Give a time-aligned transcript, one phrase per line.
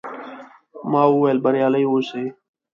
[0.91, 2.25] ما وویل، بریالي اوسئ.